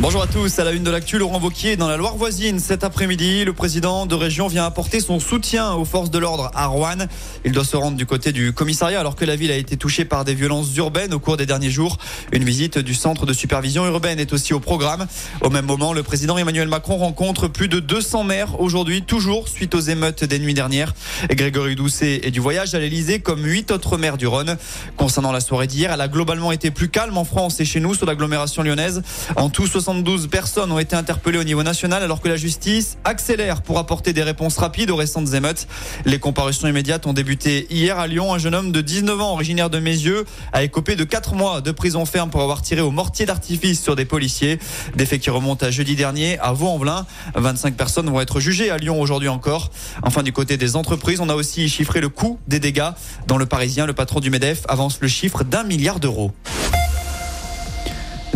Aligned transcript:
Bonjour 0.00 0.22
à 0.22 0.26
tous, 0.26 0.58
à 0.58 0.64
la 0.64 0.72
une 0.72 0.82
de 0.82 0.90
l'actu, 0.90 1.18
Laurent 1.18 1.38
Vauquier 1.38 1.76
dans 1.76 1.88
la 1.88 1.96
Loire 1.96 2.16
voisine. 2.16 2.58
Cet 2.58 2.82
après-midi, 2.82 3.44
le 3.44 3.52
président 3.52 4.06
de 4.06 4.14
région 4.16 4.48
vient 4.48 4.66
apporter 4.66 4.98
son 4.98 5.20
soutien 5.20 5.72
aux 5.72 5.84
forces 5.84 6.10
de 6.10 6.18
l'ordre 6.18 6.50
à 6.52 6.66
Rouen. 6.66 7.06
Il 7.44 7.52
doit 7.52 7.64
se 7.64 7.76
rendre 7.76 7.96
du 7.96 8.04
côté 8.04 8.32
du 8.32 8.52
commissariat 8.52 8.98
alors 8.98 9.14
que 9.14 9.24
la 9.24 9.36
ville 9.36 9.52
a 9.52 9.56
été 9.56 9.76
touchée 9.76 10.04
par 10.04 10.24
des 10.24 10.34
violences 10.34 10.74
urbaines 10.76 11.14
au 11.14 11.20
cours 11.20 11.36
des 11.36 11.46
derniers 11.46 11.70
jours. 11.70 11.98
Une 12.32 12.42
visite 12.42 12.76
du 12.78 12.92
centre 12.92 13.24
de 13.24 13.32
supervision 13.32 13.86
urbaine 13.86 14.18
est 14.18 14.32
aussi 14.32 14.52
au 14.52 14.58
programme. 14.58 15.06
Au 15.42 15.48
même 15.48 15.64
moment, 15.64 15.92
le 15.92 16.02
président 16.02 16.36
Emmanuel 16.36 16.66
Macron 16.66 16.96
rencontre 16.96 17.46
plus 17.46 17.68
de 17.68 17.78
200 17.78 18.24
maires 18.24 18.60
aujourd'hui, 18.60 19.02
toujours 19.02 19.48
suite 19.48 19.76
aux 19.76 19.80
émeutes 19.80 20.24
des 20.24 20.40
nuits 20.40 20.54
dernières. 20.54 20.92
Et 21.30 21.36
Grégory 21.36 21.76
Doucet 21.76 22.20
est 22.24 22.32
du 22.32 22.40
voyage 22.40 22.74
à 22.74 22.80
l'Elysée 22.80 23.20
comme 23.20 23.44
huit 23.44 23.70
autres 23.70 23.96
maires 23.96 24.18
du 24.18 24.26
Rhône. 24.26 24.56
Concernant 24.96 25.30
la 25.30 25.40
soirée 25.40 25.68
d'hier, 25.68 25.92
elle 25.92 26.00
a 26.00 26.08
globalement 26.08 26.50
été 26.50 26.72
plus 26.72 26.88
calme 26.88 27.16
en 27.16 27.24
France 27.24 27.60
et 27.60 27.64
chez 27.64 27.78
nous 27.78 27.94
sur 27.94 28.06
l'agglomération 28.06 28.62
lyonnaise. 28.64 29.00
En 29.36 29.48
tout, 29.48 29.68
72 29.84 30.28
personnes 30.28 30.72
ont 30.72 30.78
été 30.78 30.96
interpellées 30.96 31.36
au 31.36 31.44
niveau 31.44 31.62
national 31.62 32.02
alors 32.02 32.22
que 32.22 32.28
la 32.28 32.38
justice 32.38 32.96
accélère 33.04 33.60
pour 33.60 33.78
apporter 33.78 34.14
des 34.14 34.22
réponses 34.22 34.56
rapides 34.56 34.90
aux 34.90 34.96
récentes 34.96 35.34
émeutes. 35.34 35.66
Les 36.06 36.18
comparutions 36.18 36.66
immédiates 36.66 37.06
ont 37.06 37.12
débuté 37.12 37.66
hier 37.68 37.98
à 37.98 38.06
Lyon. 38.06 38.32
Un 38.32 38.38
jeune 38.38 38.54
homme 38.54 38.72
de 38.72 38.80
19 38.80 39.20
ans 39.20 39.32
originaire 39.32 39.68
de 39.68 39.78
Mézieux 39.78 40.24
a 40.54 40.62
écopé 40.62 40.96
de 40.96 41.04
4 41.04 41.34
mois 41.34 41.60
de 41.60 41.70
prison 41.70 42.06
ferme 42.06 42.30
pour 42.30 42.40
avoir 42.40 42.62
tiré 42.62 42.80
au 42.80 42.90
mortier 42.90 43.26
d'artifice 43.26 43.82
sur 43.82 43.94
des 43.94 44.06
policiers. 44.06 44.58
Des 44.96 45.04
faits 45.04 45.20
qui 45.20 45.28
remontent 45.28 45.66
à 45.66 45.70
jeudi 45.70 45.96
dernier 45.96 46.38
à 46.38 46.54
Vaux-en-Velin. 46.54 47.04
25 47.34 47.76
personnes 47.76 48.08
vont 48.08 48.22
être 48.22 48.40
jugées 48.40 48.70
à 48.70 48.78
Lyon 48.78 48.98
aujourd'hui 48.98 49.28
encore. 49.28 49.70
Enfin, 50.02 50.22
du 50.22 50.32
côté 50.32 50.56
des 50.56 50.76
entreprises, 50.76 51.20
on 51.20 51.28
a 51.28 51.34
aussi 51.34 51.68
chiffré 51.68 52.00
le 52.00 52.08
coût 52.08 52.38
des 52.48 52.58
dégâts. 52.58 52.92
Dans 53.26 53.36
le 53.36 53.44
Parisien, 53.44 53.84
le 53.84 53.92
patron 53.92 54.20
du 54.20 54.30
MEDEF 54.30 54.62
avance 54.66 54.98
le 55.02 55.08
chiffre 55.08 55.44
d'un 55.44 55.62
milliard 55.62 56.00
d'euros. 56.00 56.32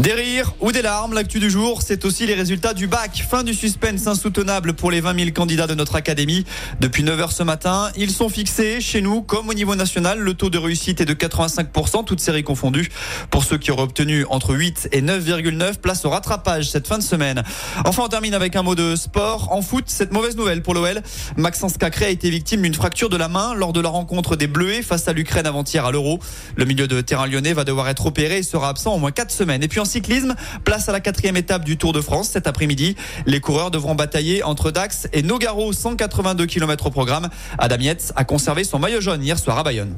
Des 0.08 0.14
rires 0.14 0.54
ou 0.60 0.72
des 0.72 0.80
larmes, 0.80 1.12
l'actu 1.12 1.38
du 1.38 1.50
jour, 1.50 1.82
c'est 1.82 2.06
aussi 2.06 2.24
les 2.24 2.32
résultats 2.32 2.72
du 2.72 2.86
bac. 2.86 3.22
Fin 3.28 3.44
du 3.44 3.52
suspense 3.52 4.06
insoutenable 4.06 4.72
pour 4.72 4.90
les 4.90 5.02
20 5.02 5.18
000 5.18 5.30
candidats 5.32 5.66
de 5.66 5.74
notre 5.74 5.96
académie. 5.96 6.46
Depuis 6.80 7.04
9h 7.04 7.30
ce 7.30 7.42
matin, 7.42 7.90
ils 7.94 8.10
sont 8.10 8.30
fixés 8.30 8.80
chez 8.80 9.02
nous 9.02 9.20
comme 9.20 9.50
au 9.50 9.52
niveau 9.52 9.74
national. 9.74 10.18
Le 10.18 10.32
taux 10.32 10.48
de 10.48 10.56
réussite 10.56 11.02
est 11.02 11.04
de 11.04 11.12
85%, 11.12 12.06
toutes 12.06 12.20
séries 12.20 12.42
confondues. 12.42 12.88
Pour 13.30 13.44
ceux 13.44 13.58
qui 13.58 13.70
auraient 13.70 13.82
obtenu 13.82 14.24
entre 14.30 14.54
8 14.54 14.88
et 14.92 15.02
9,9, 15.02 15.74
place 15.74 16.06
au 16.06 16.08
rattrapage 16.08 16.70
cette 16.70 16.88
fin 16.88 16.96
de 16.96 17.02
semaine. 17.02 17.42
Enfin, 17.84 18.04
on 18.06 18.08
termine 18.08 18.32
avec 18.32 18.56
un 18.56 18.62
mot 18.62 18.74
de 18.74 18.96
sport. 18.96 19.52
En 19.52 19.60
foot, 19.60 19.84
cette 19.88 20.12
mauvaise 20.12 20.38
nouvelle 20.38 20.62
pour 20.62 20.72
l'OL. 20.72 21.02
Maxence 21.36 21.76
Cacré 21.76 22.06
a 22.06 22.08
été 22.08 22.30
victime 22.30 22.62
d'une 22.62 22.72
fracture 22.72 23.10
de 23.10 23.18
la 23.18 23.28
main 23.28 23.52
lors 23.52 23.74
de 23.74 23.80
la 23.82 23.90
rencontre 23.90 24.36
des 24.36 24.46
Bleuets 24.46 24.80
face 24.80 25.06
à 25.06 25.12
l'Ukraine 25.12 25.44
avant-hier 25.44 25.84
à 25.84 25.92
l'Euro. 25.92 26.18
Le 26.56 26.64
milieu 26.64 26.88
de 26.88 27.02
terrain 27.02 27.26
lyonnais 27.26 27.52
va 27.52 27.64
devoir 27.64 27.90
être 27.90 28.06
opéré 28.06 28.38
et 28.38 28.42
sera 28.42 28.70
absent 28.70 28.94
au 28.94 28.98
moins 28.98 29.10
4 29.10 29.30
semaines. 29.30 29.62
Et 29.62 29.68
puis 29.68 29.80
en 29.80 29.84
cyclisme, 29.98 30.36
place 30.64 30.88
à 30.88 30.92
la 30.92 31.00
quatrième 31.00 31.36
étape 31.36 31.64
du 31.64 31.76
Tour 31.76 31.92
de 31.92 32.00
France 32.00 32.30
cet 32.32 32.46
après-midi. 32.46 32.94
Les 33.26 33.40
coureurs 33.40 33.72
devront 33.72 33.96
batailler 33.96 34.44
entre 34.44 34.70
Dax 34.70 35.08
et 35.12 35.22
Nogaro, 35.22 35.72
182 35.72 36.46
km 36.46 36.86
au 36.86 36.90
programme. 36.90 37.28
Adam 37.58 37.78
Yates 37.80 38.12
a 38.14 38.24
conservé 38.24 38.62
son 38.62 38.78
maillot 38.78 39.00
jaune 39.00 39.24
hier 39.24 39.38
soir 39.38 39.58
à 39.58 39.64
Bayonne. 39.64 39.96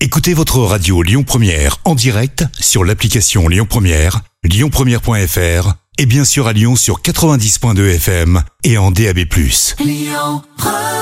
Écoutez 0.00 0.32
votre 0.32 0.58
radio 0.60 1.02
Lyon 1.02 1.22
Première 1.22 1.76
en 1.84 1.94
direct 1.94 2.44
sur 2.58 2.82
l'application 2.82 3.46
Lyon 3.46 3.66
Première, 3.68 4.22
lyonpremière.fr 4.42 5.74
et 5.98 6.06
bien 6.06 6.24
sûr 6.24 6.46
à 6.46 6.54
Lyon 6.54 6.76
sur 6.76 7.02
90.2 7.02 7.96
FM 7.96 8.42
et 8.64 8.78
en 8.78 8.90
DAB+. 8.90 9.18
Lyon 9.18 10.42
Première 10.56 10.99